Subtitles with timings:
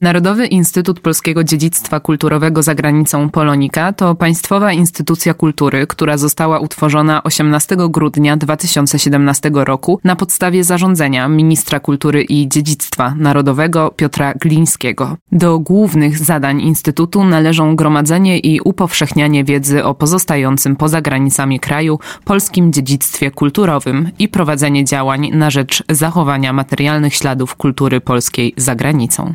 [0.00, 7.22] Narodowy Instytut Polskiego Dziedzictwa Kulturowego za granicą Polonika to państwowa instytucja kultury, która została utworzona
[7.22, 15.16] 18 grudnia 2017 roku na podstawie zarządzenia ministra kultury i dziedzictwa narodowego Piotra Glińskiego.
[15.32, 22.72] Do głównych zadań Instytutu należą gromadzenie i upowszechnianie wiedzy o pozostającym poza granicami kraju polskim
[22.72, 29.34] dziedzictwie kulturowym i prowadzenie działań na rzecz zachowania materialnych śladów kultury polskiej za granicą.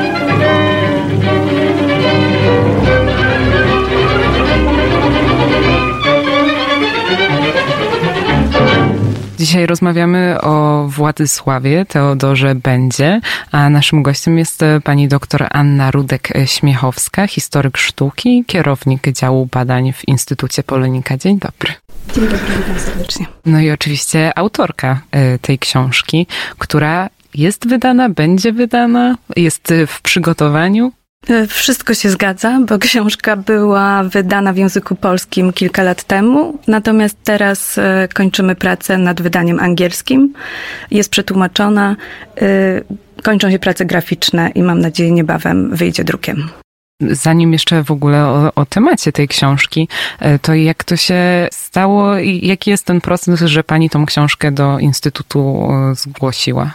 [9.41, 17.27] Dzisiaj rozmawiamy o Władysławie Teodorze Będzie, a naszym gościem jest e, pani doktor Anna Rudek-Śmiechowska,
[17.27, 21.17] historyk sztuki, kierownik działu badań w Instytucie Polonika.
[21.17, 21.73] Dzień dobry.
[22.15, 23.25] Dzień dobry, witam serdecznie.
[23.45, 30.91] No i oczywiście autorka e, tej książki, która jest wydana, będzie wydana, jest w przygotowaniu.
[31.29, 37.17] E, wszystko się zgadza, bo książka była wydana w języku polskim kilka lat temu, natomiast
[37.23, 40.33] teraz e, kończymy pracę nad wydaniem angielskim.
[40.91, 41.95] Jest przetłumaczona,
[42.41, 42.81] e,
[43.23, 46.49] kończą się prace graficzne i mam nadzieję niebawem wyjdzie drukiem.
[47.01, 49.87] Zanim jeszcze w ogóle o, o, temacie tej książki,
[50.41, 54.79] to jak to się stało i jaki jest ten proces, że pani tą książkę do
[54.79, 56.73] Instytutu zgłosiła?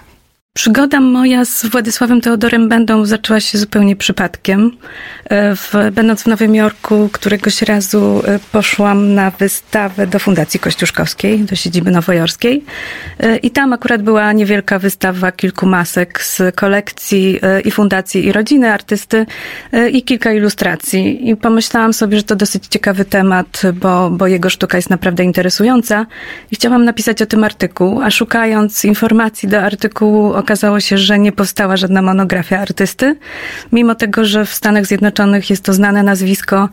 [0.56, 4.72] Przygoda moja z Władysławem Teodorem Będą zaczęła się zupełnie przypadkiem.
[5.24, 11.40] E, w, będąc w Nowym Jorku, któregoś razu e, poszłam na wystawę do Fundacji Kościuszkowskiej,
[11.40, 12.64] do siedziby nowojorskiej.
[13.20, 18.72] E, I tam akurat była niewielka wystawa kilku masek z kolekcji i fundacji i rodziny
[18.72, 19.26] artysty
[19.92, 21.30] i kilka ilustracji.
[21.30, 26.06] I pomyślałam sobie, że to dosyć ciekawy temat, bo, bo jego sztuka jest naprawdę interesująca.
[26.50, 31.32] I chciałam napisać o tym artykuł, a szukając informacji do artykułu okazało się, że nie
[31.32, 33.16] powstała żadna monografia artysty,
[33.72, 36.68] mimo tego, że w Stanach Zjednoczonych jest to znane nazwisko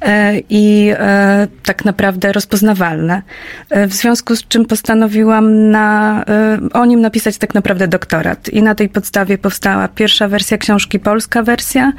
[0.00, 3.22] e, i e, tak naprawdę rozpoznawalne.
[3.70, 6.24] E, w związku z czym postanowiłam na,
[6.72, 8.48] o nim napisać tak naprawdę doktorat.
[8.48, 11.92] I na tej podstawie powstała pierwsza wersja książki, polska wersja,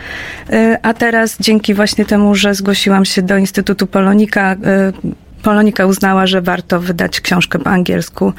[0.82, 4.56] a teraz dzięki właśnie temu, że zgłosiłam się do Instytutu Polonika,
[5.42, 8.34] Polonika uznała, że warto wydać książkę po angielsku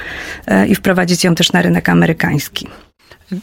[0.46, 2.68] e, i wprowadzić ją też na rynek amerykański.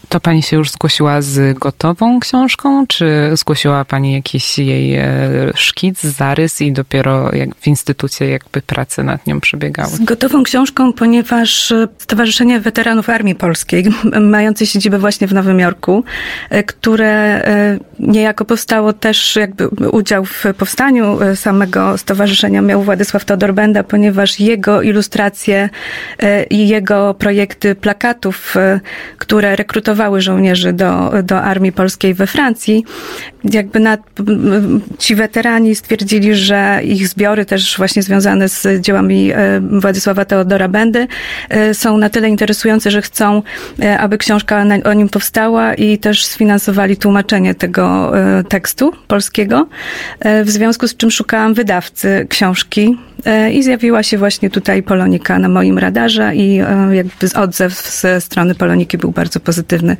[0.09, 5.07] To pani się już zgłosiła z gotową książką, czy zgłosiła pani jakiś jej e,
[5.55, 9.89] szkic, zarys i dopiero w instytucie jakby prace nad nią przebiegały?
[9.89, 13.85] Z gotową książką, ponieważ e, Stowarzyszenie Weteranów Armii Polskiej,
[14.21, 16.03] mające siedzibę właśnie w Nowym Jorku,
[16.49, 17.19] e, które
[17.99, 24.81] niejako powstało też jakby udział w powstaniu samego stowarzyszenia miał Władysław Teodor Benda, ponieważ jego
[24.81, 25.69] ilustracje
[26.49, 28.55] i jego projekty plakatów,
[29.17, 32.85] które rekrutowały rekrutowały żołnierzy do, do armii polskiej we Francji.
[33.43, 33.97] Jakby na,
[34.97, 41.07] ci weterani stwierdzili, że ich zbiory też właśnie związane z dziełami e, Władysława Teodora Bendy
[41.49, 43.41] e, są na tyle interesujące, że chcą,
[43.79, 48.11] e, aby książka o nim powstała i też sfinansowali tłumaczenie tego
[48.49, 49.67] tekstu polskiego.
[50.45, 52.97] W związku z czym szukałam wydawcy książki
[53.51, 56.55] i zjawiła się właśnie tutaj Polonika na moim radarze i
[56.91, 59.97] jakby odzew ze strony Poloniki był bardzo pozytywny pozytywny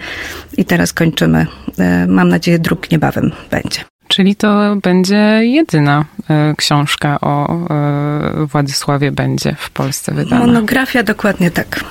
[0.57, 1.47] i teraz kończymy.
[1.79, 3.83] E, mam nadzieję, druk niebawem będzie.
[4.09, 10.45] Czyli to będzie jedyna e, książka o e, Władysławie będzie w Polsce wydana.
[10.45, 11.83] Monografia, dokładnie tak.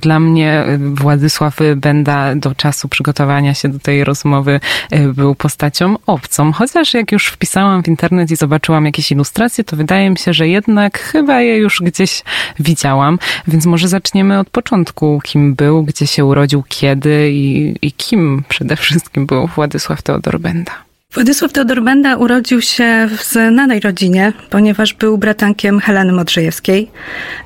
[0.00, 4.60] Dla mnie Władysław Benda do czasu przygotowania się do tej rozmowy
[5.14, 6.52] był postacią obcą.
[6.52, 10.48] Chociaż jak już wpisałam w internet i zobaczyłam jakieś ilustracje, to wydaje mi się, że
[10.48, 12.22] jednak chyba je już gdzieś
[12.58, 13.18] widziałam.
[13.48, 15.20] Więc może zaczniemy od początku.
[15.24, 20.83] Kim był, gdzie się urodził, kiedy i, i kim przede wszystkim był Władysław Teodor Benda.
[21.14, 26.90] Władysław Teodor Benda urodził się w znanej rodzinie, ponieważ był bratankiem Heleny Modrzejewskiej.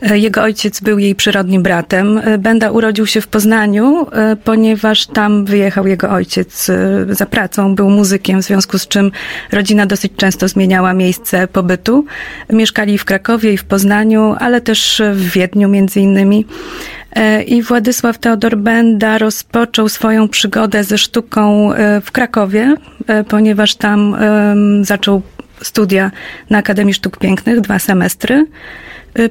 [0.03, 2.19] E, jego ojciec był jej przyrodnim bratem.
[2.19, 6.70] E, Benda urodził się w Poznaniu, e, ponieważ tam wyjechał jego ojciec
[7.11, 9.11] za pracą, był muzykiem, w związku z czym
[9.53, 12.05] rodzina dosyć często zmieniała miejsce pobytu.
[12.50, 16.47] Mieszkali w Krakowie i w Poznaniu, ale też w Wiedniu między innymi.
[17.19, 22.75] E, I Władysław Teodor Benda rozpoczął swoją przygodę ze sztuką e, w Krakowie,
[23.06, 24.17] e, ponieważ tam
[24.82, 25.23] zaczął
[25.62, 26.11] studia
[26.50, 28.47] na Akademii Sztuk Pięknych, dwa semestry.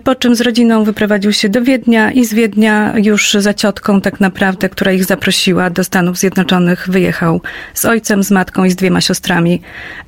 [0.04, 4.20] Po czym z rodziną wyprowadził się do Wiednia i z Wiednia już za ciotką tak
[4.20, 7.42] naprawdę, która ich zaprosiła do Stanów Zjednoczonych, wyjechał
[7.74, 9.62] z ojcem, z matką i z dwiema siostrami.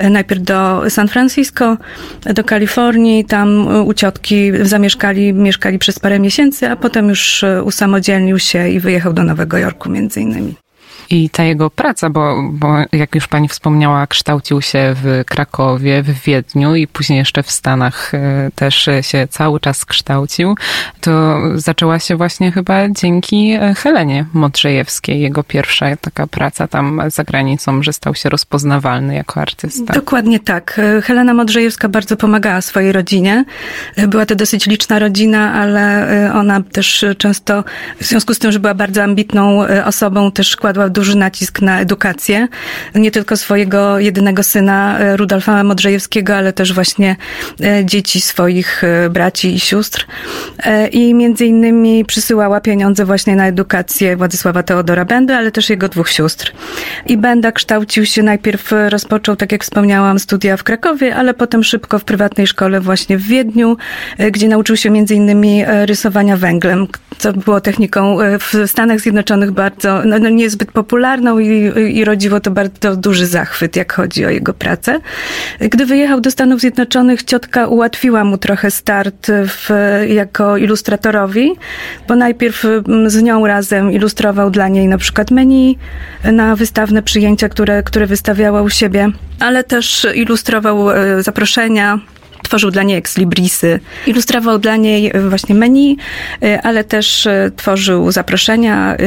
[0.10, 1.78] Najpierw do San Francisco,
[2.34, 8.70] do Kalifornii, tam u ciotki zamieszkali, mieszkali przez parę miesięcy, a potem już usamodzielnił się
[8.70, 10.69] i wyjechał do Nowego Jorku między innymi.
[11.10, 16.24] I ta jego praca, bo, bo jak już pani wspomniała, kształcił się w Krakowie, w
[16.24, 20.56] Wiedniu i później jeszcze w Stanach e, też się cały czas kształcił,
[21.02, 27.24] to zaczęła się właśnie chyba dzięki e, Helenie Modrzejewskiej, jego pierwsza taka praca tam za
[27.24, 29.94] granicą, że stał się rozpoznawalny jako artysta.
[29.94, 30.80] Dokładnie tak.
[30.80, 33.46] E, Helena Modrzejewska bardzo pomagała swojej rodzinie.
[34.08, 37.64] Była to dosyć liczna rodzina, ale ona też często,
[38.02, 42.48] w związku z tym, że była bardzo ambitną osobą, też kładła duży nacisk na edukację.
[42.96, 47.16] Nie tylko swojego jedynego syna e, Rudolfa Modrzejewskiego, ale też właśnie
[47.64, 50.06] e, dzieci swoich e, braci i sióstr.
[50.92, 56.10] I między innymi przysyłała pieniądze właśnie na edukację Władysława Teodora Bendy, ale też jego dwóch
[56.10, 56.52] sióstr.
[57.06, 62.00] I Benda kształcił się najpierw, rozpoczął, tak jak wspomniałam, studia w Krakowie, ale potem szybko
[62.00, 63.78] w prywatnej szkole właśnie w Wiedniu,
[64.32, 66.88] gdzie nauczył się między innymi rysowania węglem,
[67.18, 72.40] co było techniką w Stanach Zjednoczonych bardzo, no, no niezbyt popularną popularną i, i rodziło
[72.40, 75.00] to bardzo duży zachwyt, jak chodzi o jego pracę.
[75.60, 79.70] Gdy wyjechał do Stanów Zjednoczonych, ciotka ułatwiła mu trochę start w,
[80.08, 81.52] jako ilustratorowi,
[82.08, 85.78] bo najpierw mm, z nią razem ilustrował dla niej na przykład menu
[86.24, 89.10] na wystawne przyjęcia, które, które wystawiała u siebie,
[89.40, 92.00] ale też ilustrował e, zaproszenia
[92.50, 95.98] tworzył dla niej ekslibrisy, ilustrował dla niej e, właśnie menu,
[96.44, 98.98] e, ale też e, tworzył zaproszenia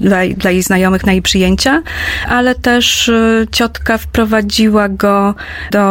[0.00, 1.82] dla, dla jej znajomych na jej przyjęcia,
[2.28, 3.10] ale też
[3.52, 5.34] ciotka wprowadziła go
[5.70, 5.84] do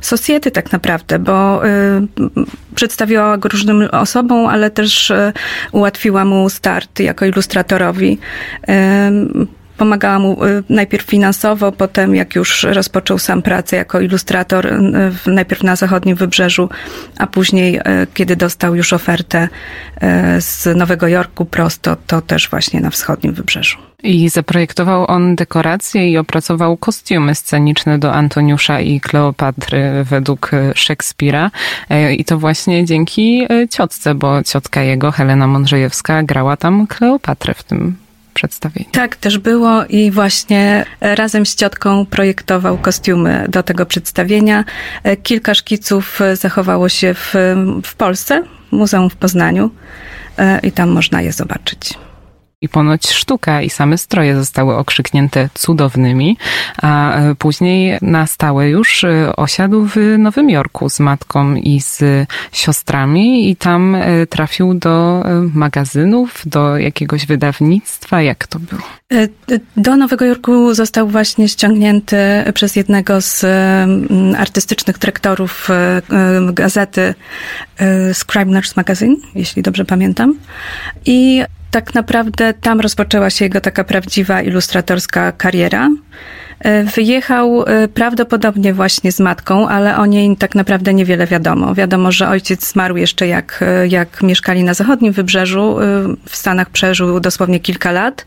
[0.00, 1.70] Society tak naprawdę, bo y,
[2.74, 5.32] przedstawiała go różnym osobom, ale też y,
[5.72, 8.18] ułatwiła mu start jako ilustratorowi.
[8.68, 9.46] Y,
[9.76, 15.62] Pomagała mu y, najpierw finansowo, potem jak już rozpoczął sam pracę jako ilustrator, y, najpierw
[15.62, 16.68] na zachodnim wybrzeżu,
[17.18, 17.82] a później, y,
[18.14, 19.48] kiedy dostał już ofertę
[20.38, 23.78] z Nowego Jorku prosto, to też właśnie na wschodnim wybrzeżu.
[24.02, 31.50] I zaprojektował on dekoracje i opracował kostiumy sceniczne do Antoniusza i Kleopatry według Szekspira.
[32.18, 38.05] I to właśnie dzięki ciotce, bo ciotka jego, Helena Mądrzejewska, grała tam Kleopatrę w tym
[38.92, 44.64] Tak, też było i właśnie razem z ciotką projektował kostiumy do tego przedstawienia.
[45.22, 47.34] Kilka szkiców zachowało się w,
[47.84, 49.70] w Polsce, Muzeum w Poznaniu
[50.38, 52.05] e, i tam można je zobaczyć.
[52.62, 56.36] I ponoć sztuka i same stroje zostały okrzyknięte cudownymi,
[56.82, 62.02] a e, później na stałe już e, osiadł w Nowym Jorku z matką i z
[62.52, 65.24] siostrami i tam e, trafił do
[65.54, 68.22] magazynów, do jakiegoś wydawnictwa.
[68.22, 68.82] Jak to było?
[69.76, 72.16] Do Nowego Jorku został właśnie ściągnięty
[72.54, 73.44] przez jednego z
[74.36, 75.68] artystycznych dyrektorów
[76.52, 77.14] gazety
[78.12, 80.38] Scribner's Magazine, jeśli dobrze pamiętam.
[81.06, 81.44] I
[81.76, 85.90] tak naprawdę tam rozpoczęła się jego taka prawdziwa ilustratorska kariera.
[86.60, 91.74] E, wyjechał e, prawdopodobnie właśnie z matką, ale o niej tak naprawdę niewiele wiadomo.
[91.74, 95.76] Wiadomo, że ojciec zmarł jeszcze jak, e, jak mieszkali na zachodnim wybrzeżu.
[96.28, 98.26] W Stanach przeżył dosłownie kilka lat.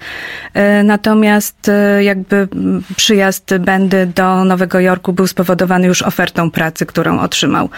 [0.84, 2.48] Natomiast jakby
[2.96, 7.70] przyjazd Bendy do Nowego Jorku był spowodowany już ofertą pracy, którą otrzymał.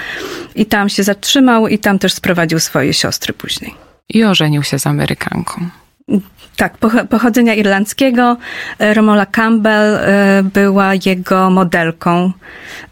[0.55, 4.87] I tam się zatrzymał i tam też sprowadził swoje siostry później i ożenił się z
[4.87, 5.69] Amerykanką.
[6.55, 6.77] Tak,
[7.09, 8.37] pochodzenia irlandzkiego.
[8.79, 12.31] E, Romola Campbell e, była jego modelką.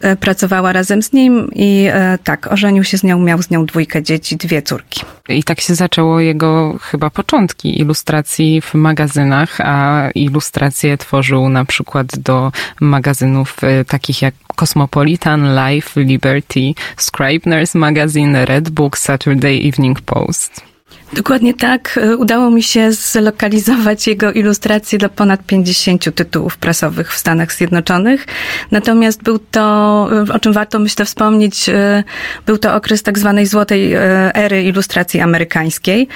[0.00, 1.88] E, pracowała razem z nim i
[2.24, 5.00] tak, ożenił się z nią, miał z nią dwójkę dzieci, dwie córki.
[5.28, 12.06] I tak się zaczęło jego chyba początki ilustracji w magazynach, a ilustracje tworzył na przykład
[12.18, 20.70] do magazynów takich jak Cosmopolitan, Life, Liberty, Scribner's Magazine, Red Book, Saturday Evening Post.
[21.12, 21.98] Dokładnie tak.
[22.02, 28.26] E, udało mi się zlokalizować jego ilustracje do ponad 50 tytułów prasowych w Stanach Zjednoczonych.
[28.70, 32.04] Natomiast był to, e, o czym warto myślę wspomnieć, e,
[32.46, 33.92] był to okres tak zwanej złotej
[34.34, 36.08] ery ilustracji amerykańskiej,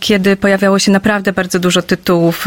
[0.00, 2.46] kiedy pojawiało się naprawdę bardzo dużo tytułów,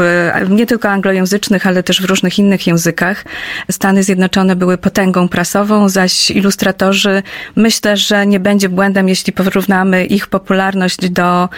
[0.49, 3.25] nie tylko anglojęzycznych, ale też w różnych innych językach.
[3.71, 7.23] Stany Zjednoczone były potęgą prasową, zaś ilustratorzy
[7.55, 11.49] myślę, że nie będzie błędem, jeśli porównamy ich popularność do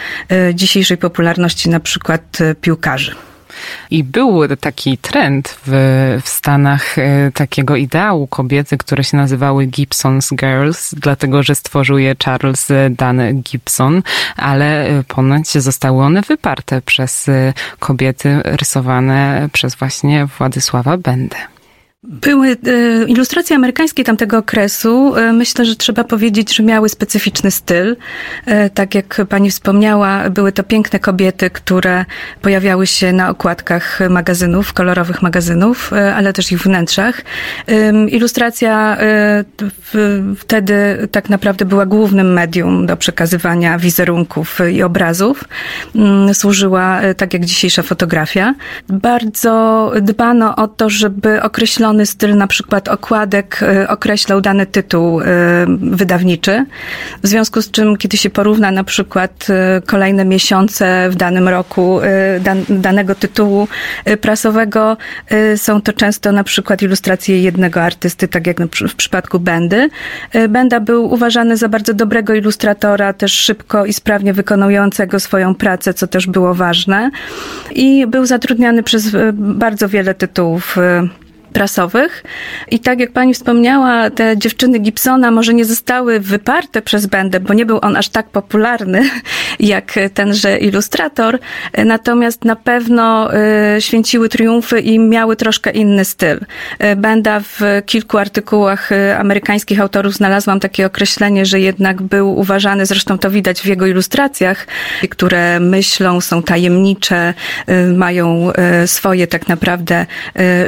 [0.54, 3.14] dzisiejszej popularności na przykład e, piłkarzy.
[3.90, 5.72] I był taki trend w,
[6.24, 12.14] w Stanach e, takiego ideału kobiety, które się nazywały Gibson's Girls, dlatego że stworzył je
[12.24, 14.02] Charles Dan Gibson,
[14.36, 21.53] ale e, ponoć zostały one wyparte przez e, kobiety rysowane przez właśnie Władysława Bendę.
[22.08, 22.56] Były e,
[23.06, 25.16] ilustracje amerykańskie tamtego okresu.
[25.16, 27.96] E, myślę, że trzeba powiedzieć, że miały specyficzny styl.
[28.46, 32.04] E, tak jak pani wspomniała, były to piękne kobiety, które
[32.42, 37.22] pojawiały się na okładkach magazynów, kolorowych magazynów, ale też ich wnętrzach.
[38.08, 38.96] Ilustracja
[40.38, 45.44] wtedy tak naprawdę była głównym medium do przekazywania wizerunków i obrazów.
[45.94, 48.54] Mm, służyła tak jak dzisiejsza fotografia.
[48.88, 55.24] Bardzo dbano o to, żeby określono styl na przykład okładek y, określał dany tytuł y,
[55.80, 56.66] wydawniczy.
[57.22, 59.46] W związku z czym, kiedy się porówna na przykład
[59.78, 62.00] y, kolejne miesiące w danym roku
[62.40, 63.68] dan danego tytułu
[64.20, 64.96] prasowego,
[65.56, 69.88] są to często na przykład ilustracje jednego artysty, tak jak w przypadku Bendy.
[70.48, 76.06] Benda był uważany za bardzo dobrego ilustratora, też szybko i sprawnie wykonującego swoją pracę, co
[76.06, 77.10] też było ważne.
[77.74, 80.76] I był zatrudniany przez bardzo wiele tytułów
[81.54, 82.24] prasowych.
[82.70, 87.54] I tak jak pani wspomniała, te dziewczyny Gibsona może nie zostały wyparte przez Bendę, bo
[87.54, 89.10] nie był on aż tak popularny
[89.60, 91.38] jak tenże ilustrator,
[91.84, 93.30] natomiast na pewno
[93.76, 96.40] y, święciły triumfy i miały troszkę inny styl.
[96.84, 102.86] Y, Benda w kilku artykułach y, amerykańskich autorów znalazłam takie określenie, że jednak był uważany,
[102.86, 104.66] zresztą to widać w jego ilustracjach,
[105.10, 107.34] które myślą, są tajemnicze,
[107.96, 108.52] mają
[108.86, 110.06] swoje tak naprawdę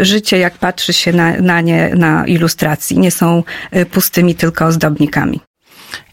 [0.00, 2.98] życie, jak patrzę patrzy się na, na nie na ilustracji.
[2.98, 3.42] Nie są
[3.76, 5.40] y, pustymi tylko ozdobnikami.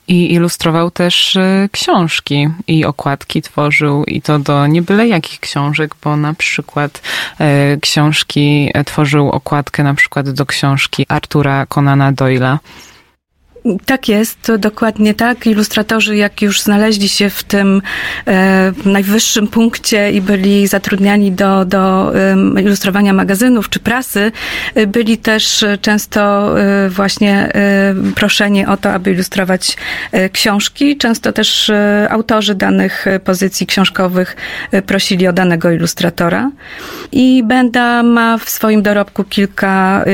[0.08, 5.96] I ilustrował też y, książki i okładki tworzył i to do nie byle jakich książek,
[6.04, 7.02] bo na przykład
[7.76, 12.60] y, książki tworzył okładkę na przykład do książki Artura Conana Doyla
[13.86, 15.48] tak jest, to dokładnie tak.
[15.48, 17.82] Ilustratorzy, jak już znaleźli się w tym
[18.28, 24.32] e, najwyższym punkcie i byli zatrudniani do, do e, ilustrowania magazynów czy prasy,
[24.76, 29.78] e, byli też często e, właśnie e, proszeni o to, aby ilustrować
[30.12, 30.98] e, książki.
[30.98, 31.72] Często też
[32.10, 34.36] autorzy danych pozycji książkowych
[34.86, 36.52] prosili o danego ilustratora.
[37.12, 40.06] I Benda ma w swoim dorobku kilka,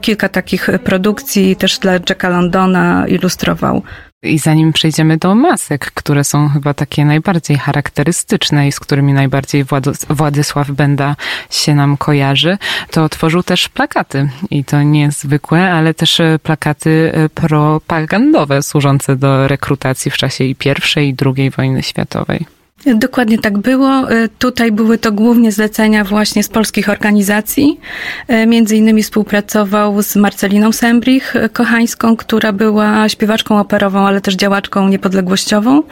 [0.00, 3.82] kilka takich produkcji też dla Jacka Londona, ona ilustrował.
[4.22, 9.64] I zanim przejdziemy do masek, które są chyba takie najbardziej charakterystyczne i z którymi najbardziej
[10.10, 11.16] Władysław Benda
[11.50, 12.58] się nam kojarzy,
[12.90, 14.28] to tworzył też plakaty.
[14.50, 20.16] I to nie jest zwykłe, ale też e, plakaty e, propagandowe służące do rekrutacji w
[20.16, 20.56] czasie i
[20.96, 22.55] I II wojny światowej.
[22.84, 24.10] Dokładnie tak było.
[24.10, 27.80] E, tutaj były to głównie zlecenia właśnie z polskich organizacji.
[28.28, 34.34] E, między innymi współpracował z Marceliną Sembrich, e, kochańską, która była śpiewaczką operową, ale też
[34.34, 35.82] działaczką niepodległościową,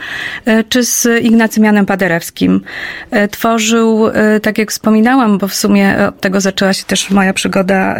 [0.69, 2.61] czy z Ignacym Janem Paderewskim.
[3.31, 4.05] Tworzył,
[4.41, 7.95] tak jak wspominałam, bo w sumie od tego zaczęła się też moja przygoda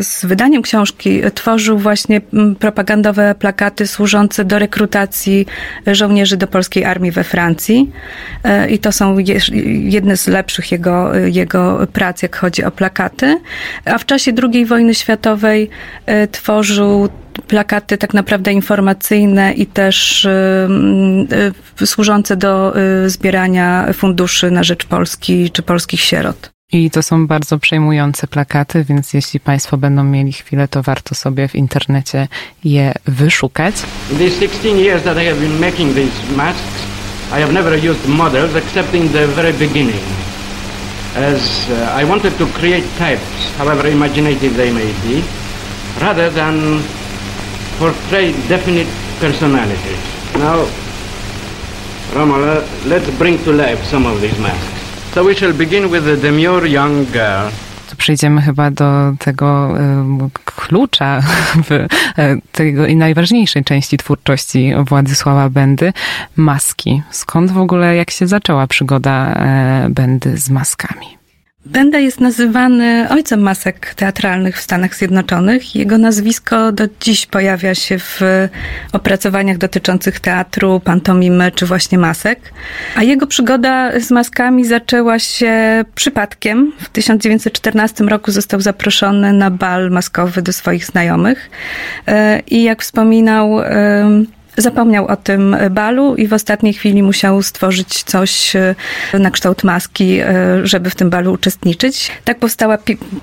[0.00, 2.20] z wydaniem książki, tworzył właśnie
[2.58, 5.46] propagandowe plakaty służące do rekrutacji
[5.86, 7.92] żołnierzy do polskiej armii we Francji.
[8.44, 9.18] E, i to są
[9.82, 13.40] jedne z lepszych jego, jego prac, jak chodzi o plakaty.
[13.84, 15.70] A w czasie II wojny światowej
[16.06, 17.08] e, tworzył
[17.48, 20.68] plakaty tak naprawdę informacyjne i też e,
[21.86, 22.74] służące do
[23.06, 26.56] zbierania funduszy na rzecz Polski czy polskich sierot.
[26.72, 31.48] I to są bardzo przejmujące plakaty, więc jeśli Państwo będą mieli chwilę, to warto sobie
[31.48, 32.28] w internecie
[32.64, 33.74] je wyszukać.
[34.18, 36.95] These 16 years that I have been making these masks,
[37.32, 40.04] I have never used models except in the very beginning,
[41.14, 45.24] as uh, I wanted to create types, however imaginative they may be,
[46.00, 46.82] rather than
[47.78, 48.86] portray definite
[49.18, 50.02] personalities.
[50.34, 50.70] Now,
[52.14, 55.12] Romola, let's bring to life some of these masks.
[55.12, 57.50] So we shall begin with the demure young girl
[57.96, 59.74] przejdziemy chyba do tego
[60.44, 61.20] klucza
[61.68, 61.86] w e,
[62.52, 65.92] tego i najważniejszej części twórczości Władysława Bendy,
[66.36, 67.02] maski.
[67.10, 71.15] Skąd w ogóle, jak się zaczęła przygoda e, Bendy z maskami?
[71.66, 75.76] Benda jest nazywany ojcem masek teatralnych w Stanach Zjednoczonych.
[75.76, 78.20] Jego nazwisko do dziś pojawia się w
[78.92, 82.40] opracowaniach dotyczących teatru, pantomimy czy właśnie masek.
[82.96, 86.72] A jego przygoda z maskami zaczęła się przypadkiem.
[86.78, 91.50] W 1914 roku został zaproszony na bal maskowy do swoich znajomych.
[92.06, 93.60] E, I jak wspominał
[94.56, 98.52] zapomniał o tym balu i w ostatniej chwili musiał stworzyć coś
[99.18, 100.18] na kształt maski,
[100.62, 102.12] żeby w tym balu uczestniczyć.
[102.24, 102.78] Tak powstała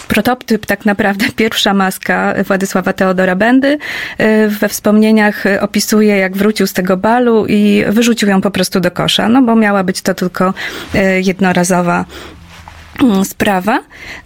[0.08, 3.78] prototyp, tak naprawdę pierwsza maska Władysława Teodora Bendy.
[4.48, 9.30] We wspomnieniach opisuje, jak wrócił z tego balu i wyrzucił ją po prostu do kosza,
[9.30, 10.54] no bo miała być to tylko
[11.22, 12.06] jednorazowa
[13.24, 13.80] sprawa.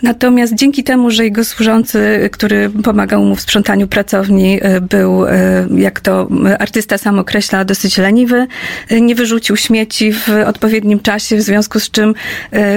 [0.04, 5.30] Natomiast dzięki temu, że jego służący, który pomagał mu w sprzątaniu pracowni, y, był, y,
[5.76, 6.28] jak to
[6.60, 8.48] artysta sam określa, dosyć leniwy,
[9.02, 12.14] nie wyrzucił śmieci w odpowiednim czasie, w związku z czym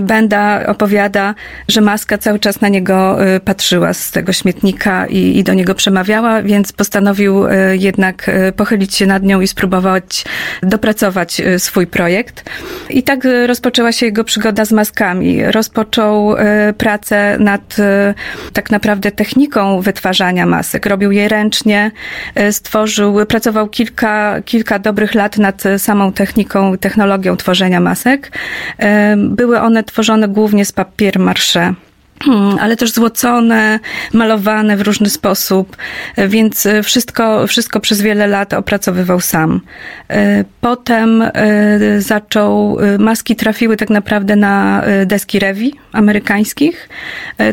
[0.02, 1.34] Benda opowiada,
[1.68, 6.42] że maska cały czas na niego patrzyła z tego śmietnika i, i do niego przemawiała,
[6.42, 10.24] więc postanowił jednak pochylić się nad nią i spróbować
[10.62, 12.50] dopracować swój projekt.
[12.90, 15.44] I tak rozpoczęła się jego przygoda z maskami.
[15.44, 18.14] Rozpo rozpoczął e, pracę nad e,
[18.52, 20.86] tak naprawdę techniką wytwarzania masek.
[20.86, 21.90] Robił je ręcznie,
[22.34, 28.32] e, stworzył, pracował kilka, kilka dobrych lat nad samą techniką, technologią tworzenia masek.
[29.16, 31.74] Były one tworzone głównie z papier marsze.
[32.24, 33.78] Hmm, ale też złocone,
[34.12, 35.76] malowane w różny sposób,
[36.28, 39.60] więc wszystko, wszystko przez wiele lat opracowywał sam.
[40.10, 41.30] E, potem e,
[42.00, 46.88] zaczął, e, maski trafiły tak naprawdę na deski rewi amerykańskich.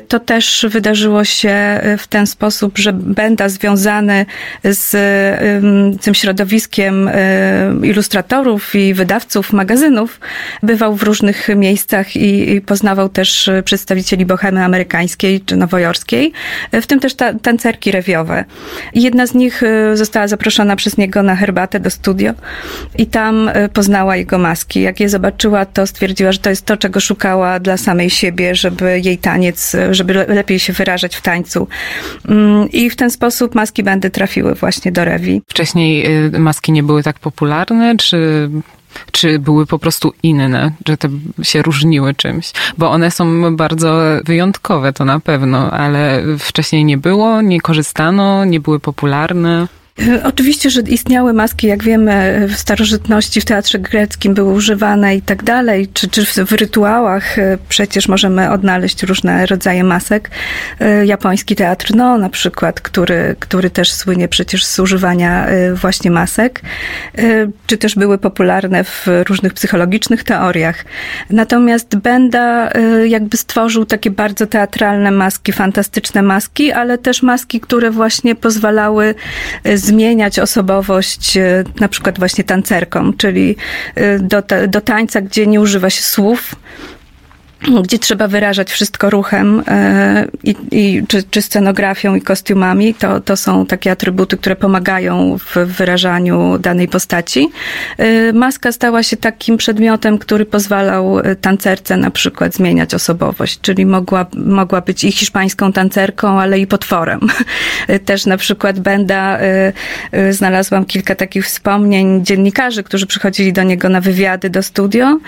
[0.07, 4.25] To też wydarzyło się w ten sposób, że Benda związany
[4.63, 4.91] z
[6.01, 7.09] tym środowiskiem
[7.83, 10.19] ilustratorów i wydawców magazynów
[10.63, 16.33] bywał w różnych miejscach i poznawał też przedstawicieli bohemy amerykańskiej czy nowojorskiej,
[16.73, 18.45] w tym też ta, tancerki rewiowe.
[18.95, 22.33] Jedna z nich e, została zaproszona przez niego na herbatę do studio
[22.97, 24.81] i tam e, poznała jego maski.
[24.81, 29.01] Jak je zobaczyła, to stwierdziła, że to jest to, czego szukała dla samej siebie, żeby
[29.03, 31.67] jej taniec, żeby lepiej się wyrażać w tańcu.
[32.29, 35.41] Mm, I w ten sposób maski bandy trafiły właśnie do rewi.
[35.47, 36.05] Wcześniej
[36.39, 38.49] maski nie były tak popularne, czy
[39.11, 41.09] czy były po prostu inne, że te
[41.41, 42.51] się różniły czymś?
[42.77, 48.59] Bo one są bardzo wyjątkowe, to na pewno, ale wcześniej nie było, nie korzystano, nie
[48.59, 49.67] były popularne.
[50.23, 55.43] Oczywiście, że istniały maski, jak wiemy, w starożytności, w teatrze greckim były używane i tak
[55.43, 60.29] dalej, czy, czy w rytuałach e, przecież możemy odnaleźć różne rodzaje masek.
[60.79, 66.11] E, japoński teatr no na przykład, który, który też słynie przecież z używania e, właśnie
[66.11, 66.61] masek,
[67.67, 70.85] czy też były popularne w różnych psychologicznych teoriach.
[71.29, 72.69] Natomiast Benda
[73.05, 79.15] jakby stworzył takie bardzo teatralne maski, fantastyczne maski, ale też maski, które właśnie pozwalały
[79.87, 83.55] zmieniać osobowość e, na przykład właśnie tancerką, czyli
[83.95, 86.55] e, do, do tańca, gdzie nie używa się słów,
[87.83, 93.37] gdzie trzeba wyrażać wszystko ruchem e, i, i, czy, czy scenografią i kostiumami, to, to
[93.37, 97.49] są takie atrybuty, które pomagają w wyrażaniu danej postaci.
[97.97, 103.85] E, maska stała się takim przedmiotem, który pozwalał e, tancerce na przykład zmieniać osobowość, czyli
[103.85, 107.19] mogła, mogła być i hiszpańską tancerką, ale i potworem.
[108.05, 109.39] Też na przykład Benda,
[110.31, 115.19] znalazłam kilka takich wspomnień dziennikarzy, którzy przychodzili do niego na wywiady do studio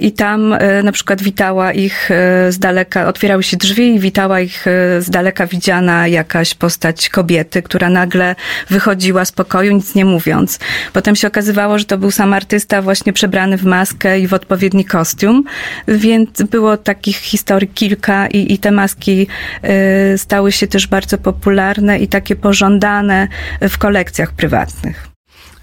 [0.00, 4.40] i tam na przykład witał witała ich e, z daleka, otwierały się drzwi i witała
[4.40, 8.34] ich e, z daleka widziana jakaś postać kobiety, która nagle
[8.70, 10.58] wychodziła z pokoju, nic nie mówiąc.
[10.92, 14.84] Potem się okazywało, że to był sam artysta właśnie przebrany w maskę i w odpowiedni
[14.84, 15.44] kostium,
[15.88, 19.26] więc było takich historii kilka i, i te maski
[19.62, 23.28] e, stały się też bardzo popularne i takie pożądane
[23.60, 25.13] w kolekcjach prywatnych.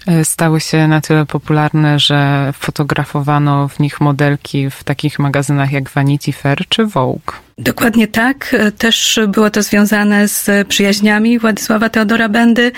[0.06, 5.90] E, stały się na tyle popularne, że fotografowano w nich modelki w takich magazynach jak
[5.90, 7.32] Vanity Fair czy Vogue.
[7.64, 8.56] Dokładnie tak.
[8.78, 12.72] Też było to związane z przyjaźniami Władysława Teodora Bendy,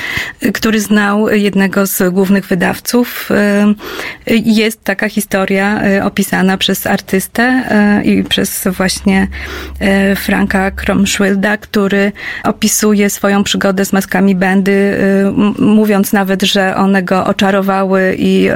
[0.54, 3.28] który znał jednego z głównych wydawców.
[4.26, 7.64] Jest taka historia opisana przez artystę
[8.04, 9.28] i przez właśnie
[10.16, 12.12] Franka Kromschwilda, który
[12.44, 14.98] opisuje swoją przygodę z maskami Bendy,
[15.58, 18.48] mówiąc nawet, że one go oczarowały i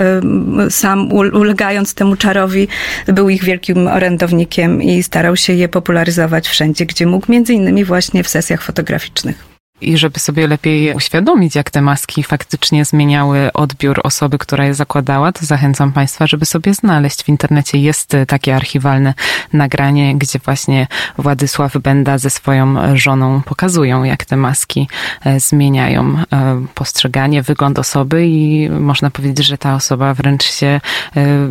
[0.70, 2.68] sam ulegając temu czarowi
[3.06, 6.17] był ich wielkim orędownikiem i starał się je popularyzować
[6.48, 9.58] wszędzie, gdzie mógł, między innymi właśnie w sesjach fotograficznych.
[9.80, 15.32] I żeby sobie lepiej uświadomić, jak te maski faktycznie zmieniały odbiór osoby, która je zakładała,
[15.32, 17.22] to zachęcam Państwa, żeby sobie znaleźć.
[17.22, 19.14] W internecie jest takie archiwalne
[19.52, 20.86] nagranie, gdzie właśnie
[21.18, 24.88] Władysław Benda ze swoją żoną pokazują, jak te maski
[25.24, 30.80] e, zmieniają e, postrzeganie, wygląd osoby i można powiedzieć, że ta osoba wręcz się e,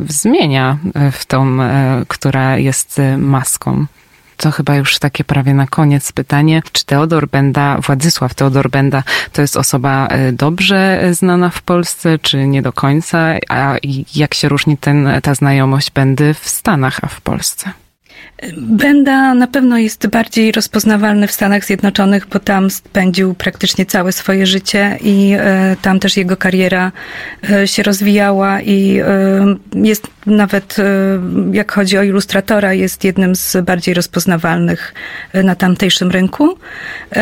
[0.07, 0.77] zmienia
[1.11, 1.57] w tą,
[2.07, 3.85] która jest maską.
[4.37, 6.61] To chyba już takie prawie na koniec pytanie.
[6.71, 12.47] Czy Teodor Benda, Władysław Teodor Benda, to jest osoba e, dobrze znana w Polsce, czy
[12.47, 13.35] nie do końca?
[13.49, 13.75] A
[14.15, 17.71] jak się różni ten, ta znajomość Bendy w Stanach, a w Polsce?
[18.57, 24.45] Benda na pewno jest bardziej rozpoznawalny w Stanach Zjednoczonych, bo tam spędził praktycznie całe swoje
[24.45, 26.91] życie i e, tam też jego kariera
[27.49, 30.77] e, się rozwijała i e, jest nawet,
[31.51, 34.93] jak chodzi o ilustratora, jest jednym z bardziej rozpoznawalnych
[35.33, 36.57] na tamtejszym rynku.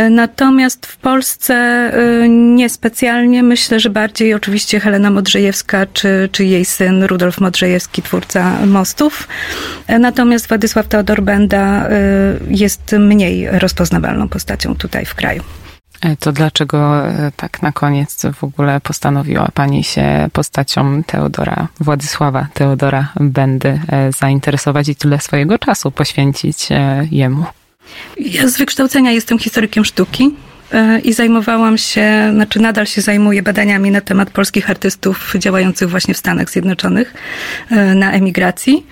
[0.09, 1.91] Natomiast w Polsce
[2.29, 3.43] niespecjalnie.
[3.43, 9.27] Myślę, że bardziej oczywiście Helena Modrzejewska czy, czy jej syn Rudolf Modrzejewski, twórca Mostów.
[9.99, 11.91] Natomiast Władysław Teodor Teodor Benda y,
[12.49, 15.43] jest mniej rozpoznawalną postacią tutaj w kraju.
[16.01, 22.47] E, to dlaczego e, tak na koniec w ogóle postanowiła Pani się postacią Teodora, Władysława
[22.53, 26.67] Teodora Bendy e, zainteresować i tyle swojego czasu poświęcić
[27.11, 27.45] jemu?
[28.19, 30.35] Ja z wykształcenia jestem historykiem sztuki
[31.03, 36.17] i zajmowałam się, znaczy nadal się zajmuję badaniami na temat polskich artystów działających właśnie w
[36.17, 37.13] Stanach Zjednoczonych
[37.95, 38.85] na emigracji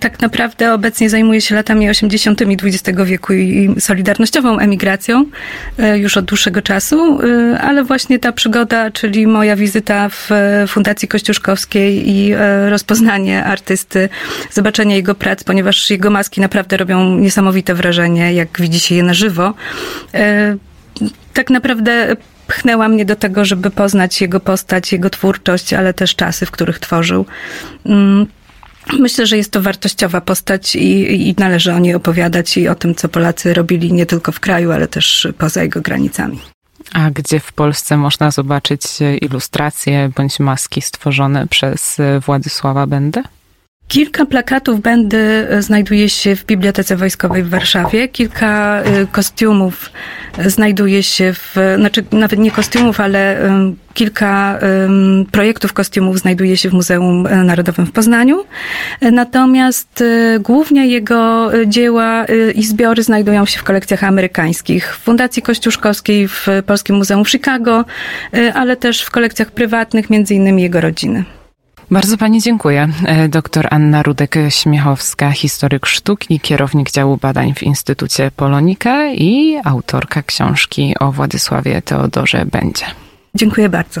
[0.00, 2.42] tak naprawdę obecnie zajmuję się latami 80.
[2.42, 5.24] XX wieku i solidarnościową emigracją
[5.78, 10.66] e, już od dłuższego czasu, e, ale właśnie ta przygoda, czyli moja wizyta w e,
[10.66, 12.34] Fundacji Kościuszkowskiej i
[12.68, 14.08] rozpoznanie artysty,
[14.52, 19.14] zobaczenie jego prac, ponieważ jego maski naprawdę robią niesamowite wrażenie, jak widzi się je na
[19.14, 19.54] żywo.
[21.32, 26.46] Tak naprawdę pchnęła mnie do tego, żeby poznać jego postać, jego twórczość, ale też czasy,
[26.46, 27.26] w których tworzył.
[28.92, 32.94] Myślę, że jest to wartościowa postać i, i, należy o niej opowiadać i o tym,
[32.94, 36.40] co Polacy robili nie tylko w kraju, ale też poza jego granicami.
[36.92, 38.82] A gdzie w Polsce można zobaczyć
[39.20, 41.96] ilustracje bądź maski stworzone przez
[42.26, 43.22] Władysława Bendę?
[43.88, 48.08] Kilka plakatów Bendy znajduje się w Bibliotece Wojskowej w Warszawie.
[48.08, 49.90] Kilka y, kostiumów
[50.46, 53.38] znajduje się w, znaczy nawet nie kostiumów, ale
[53.94, 54.58] kilka
[55.32, 58.44] projektów kostiumów znajduje się w Muzeum Narodowym w Poznaniu.
[59.12, 60.04] Natomiast
[60.40, 64.96] głównie jego dzieła i zbiory znajdują się w kolekcjach amerykańskich.
[64.96, 67.84] W Fundacji Kościuszkowskiej, w Polskim Muzeum w Chicago,
[68.54, 71.24] ale też w kolekcjach prywatnych, między innymi jego rodziny.
[71.90, 72.88] Bardzo Pani dziękuję.
[73.06, 80.94] E, doktor Anna Rudek-Śmiechowska, historyk sztuki, kierownik działu badań w Instytucie Polonika i autorka książki
[81.00, 82.86] o Władysławie Teodorze Będzie.
[83.34, 84.00] Dziękuję bardzo.